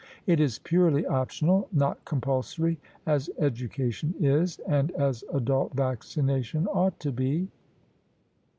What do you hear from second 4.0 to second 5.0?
is and